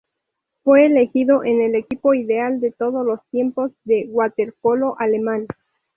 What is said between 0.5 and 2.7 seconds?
Fue elegido en el Equipo Ideal